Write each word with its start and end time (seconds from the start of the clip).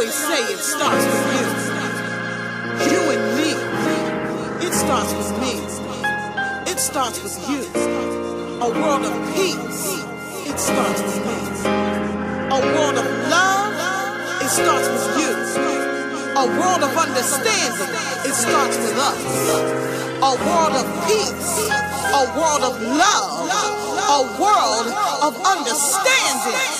always 0.00 0.14
say 0.14 0.42
it 0.52 0.58
starts 0.58 1.04
with 1.04 1.24
you. 1.34 1.46
You 2.90 3.00
and 3.14 3.24
me. 3.36 3.50
It 4.66 4.72
starts 4.72 5.12
with 5.14 5.32
me. 5.40 5.52
It 6.70 6.78
starts 6.78 7.22
with 7.22 7.36
you. 7.50 7.62
A 8.62 8.68
world 8.80 9.04
of 9.04 9.34
peace. 9.34 10.09
It 10.50 10.58
starts 10.58 11.00
with 11.02 11.16
me. 11.26 11.38
A 12.50 12.58
world 12.58 12.98
of 12.98 13.06
love. 13.30 14.42
It 14.42 14.48
starts 14.50 14.88
with 14.90 15.22
you. 15.22 15.30
A 16.34 16.44
world 16.58 16.82
of 16.82 16.90
understanding. 16.98 17.94
It 18.26 18.34
starts 18.34 18.76
with 18.78 18.98
us. 18.98 19.20
A 20.18 20.32
world 20.42 20.74
of 20.74 20.86
peace. 21.06 21.70
A 21.70 22.24
world 22.36 22.62
of 22.66 22.82
love. 22.82 23.46
A 24.18 24.22
world 24.42 24.88
of 25.22 25.40
understanding. 25.46 26.79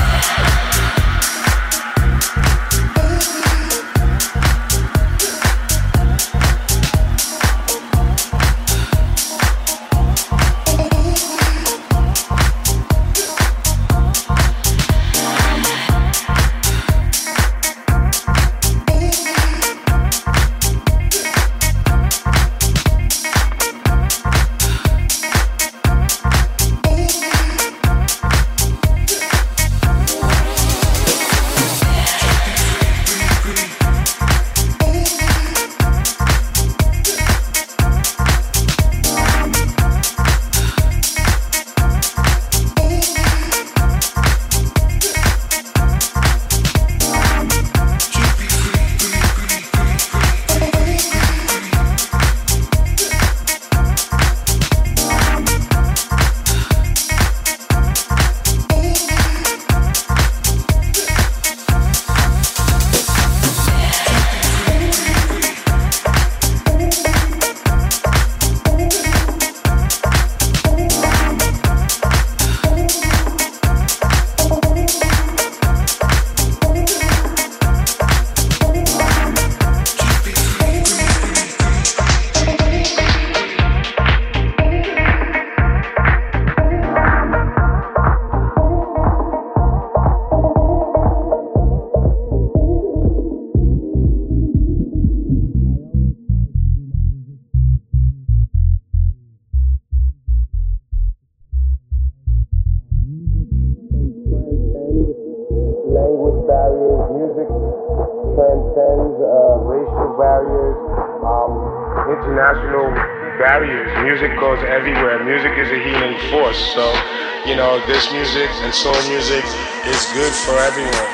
And 118.61 118.73
soul 118.73 118.93
music 119.09 119.43
is 119.85 120.01
good 120.13 120.33
for 120.45 120.53
everyone. 120.57 121.09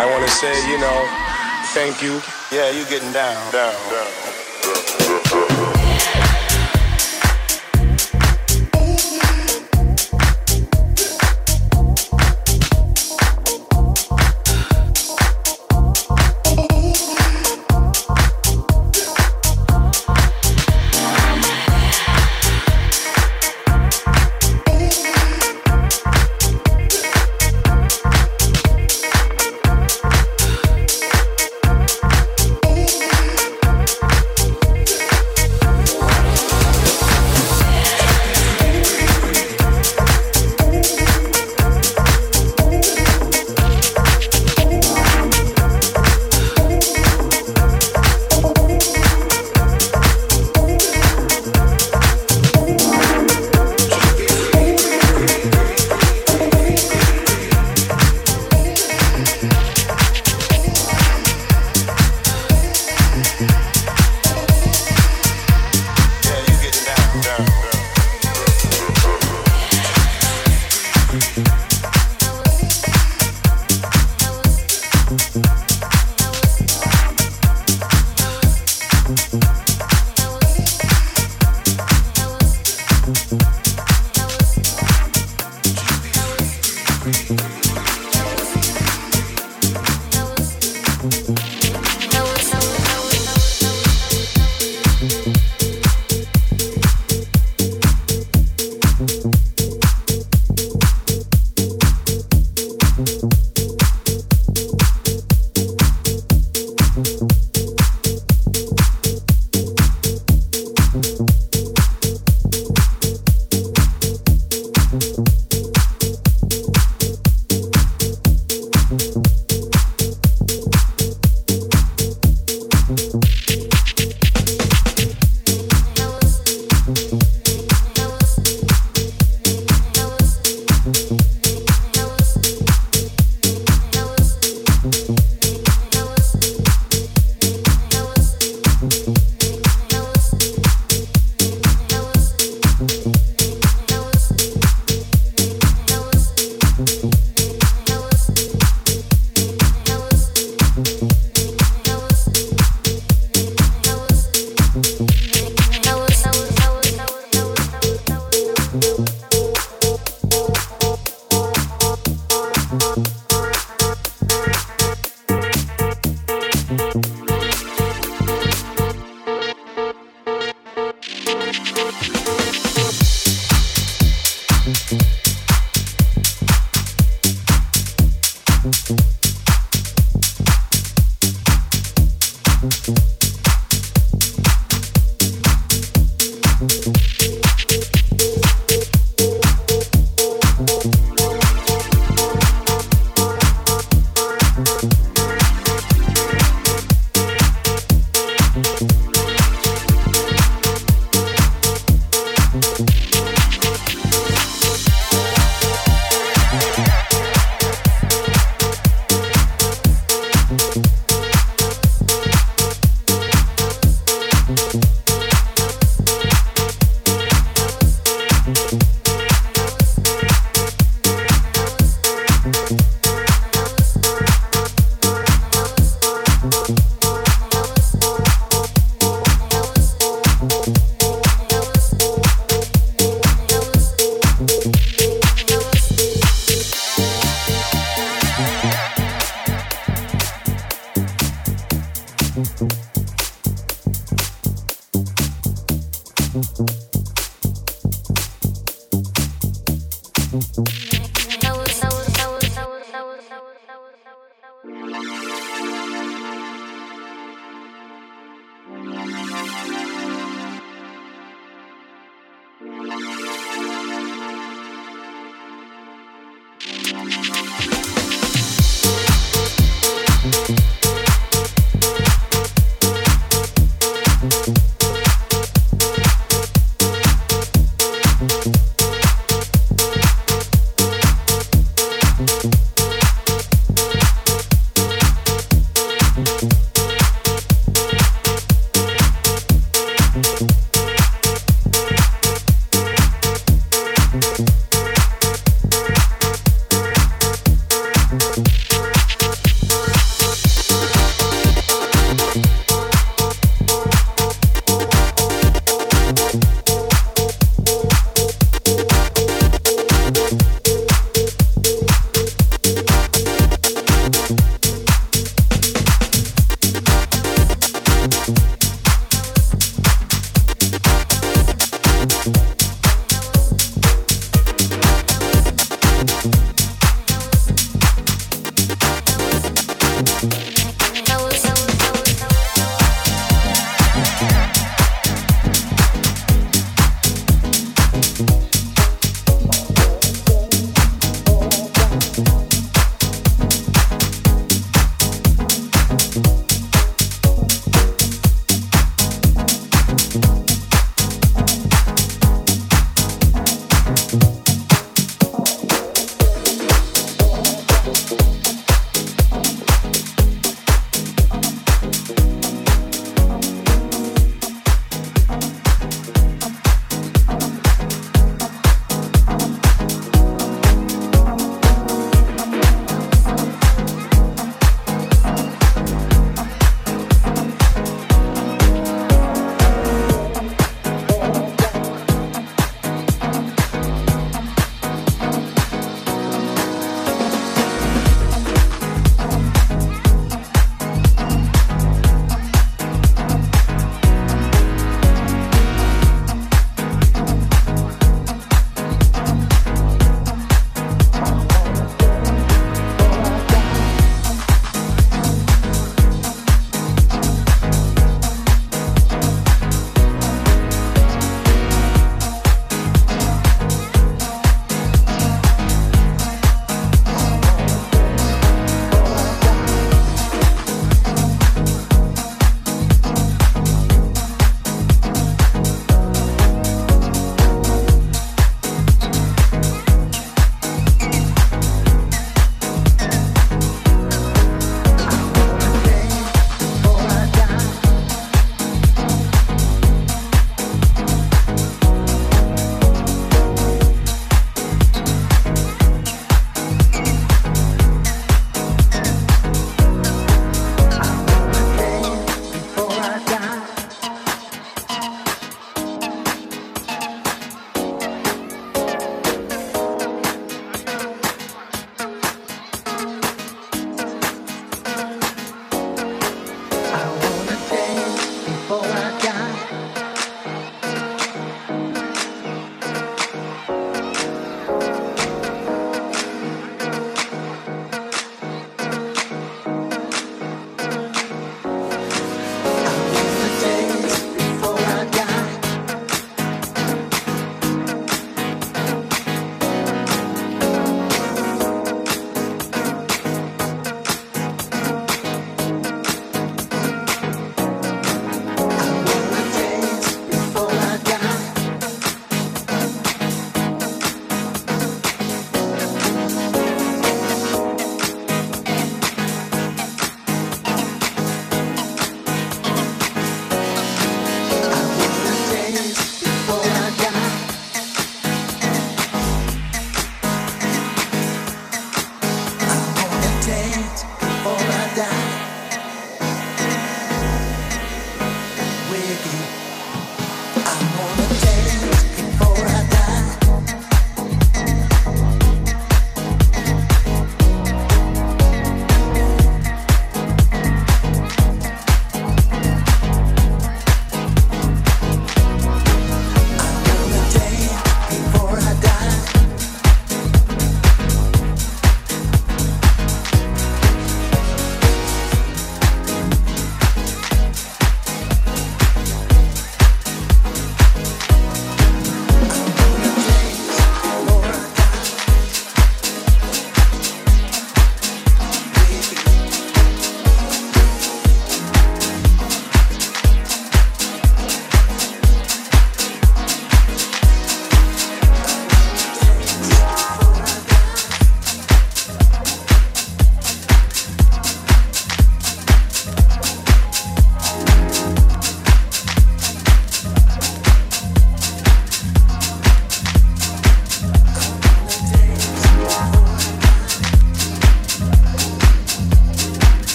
I 0.00 0.08
want 0.10 0.24
to 0.24 0.30
say, 0.30 0.52
you 0.70 0.78
know, 0.80 0.98
thank 1.74 2.02
you. 2.02 2.20
Yeah, 2.50 2.70
you 2.70 2.84
getting 2.88 3.12
down, 3.12 3.52
down, 3.52 3.74
down. 3.90 5.35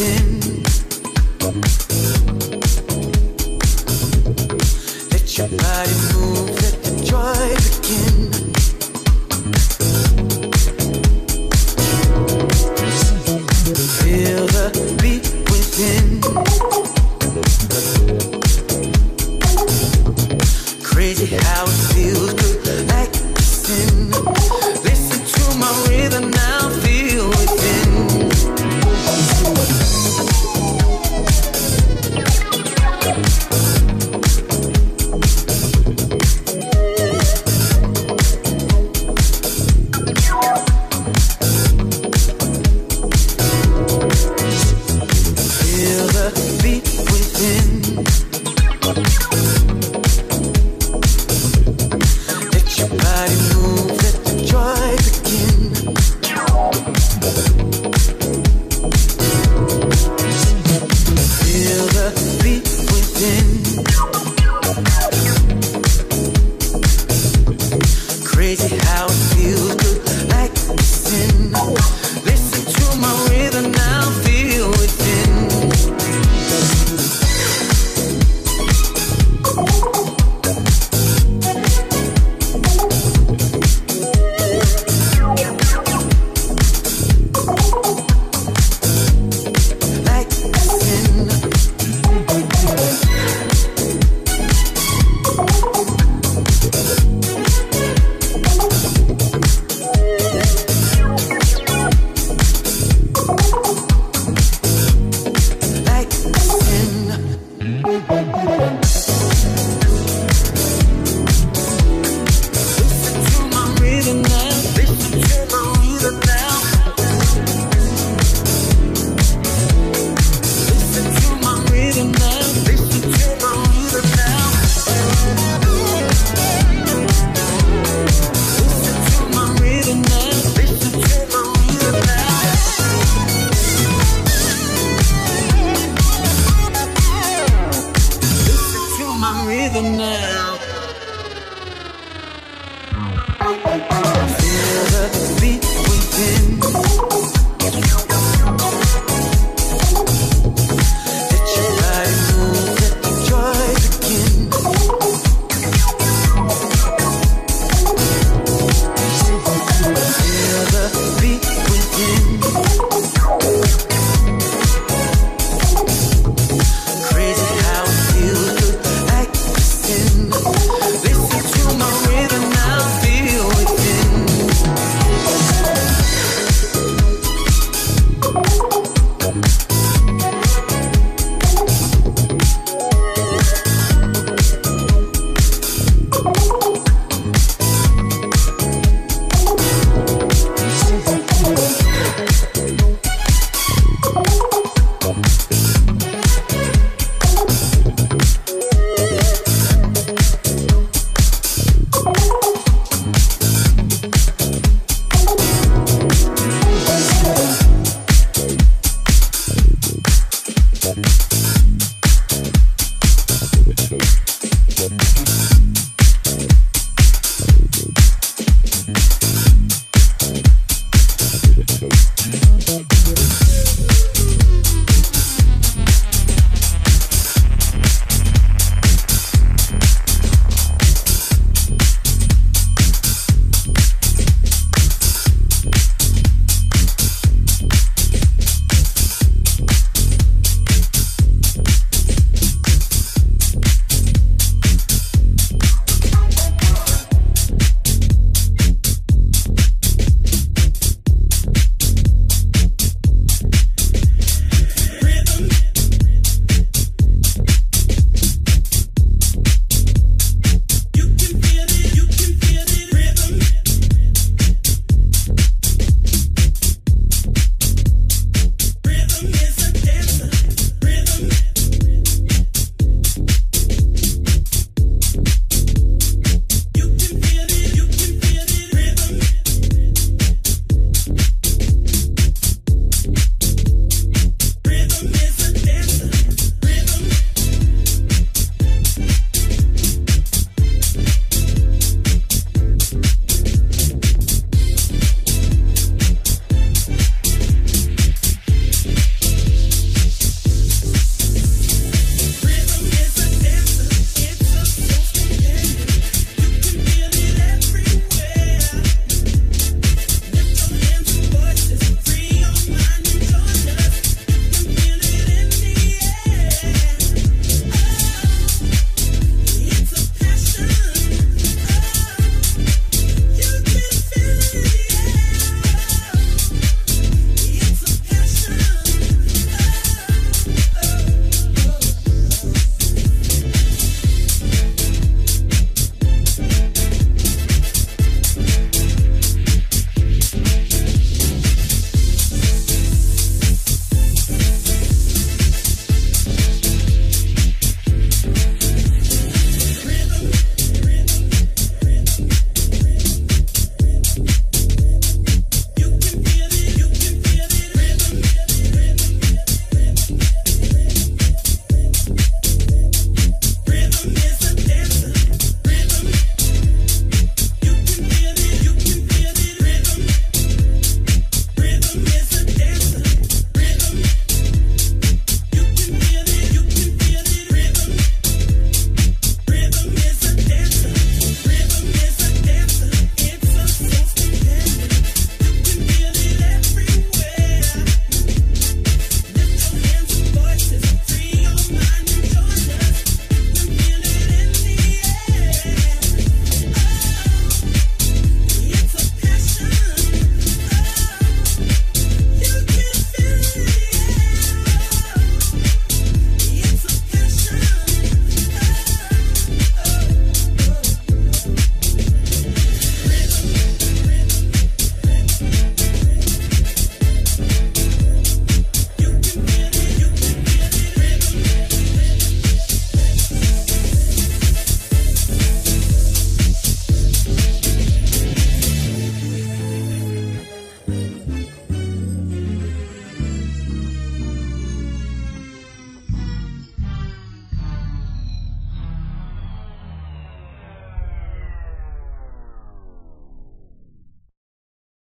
Within. 0.00 1.89